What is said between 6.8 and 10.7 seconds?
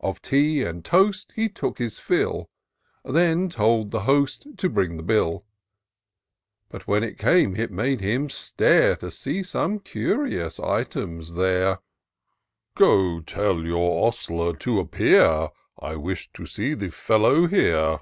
when it came, it made him stare To see some curious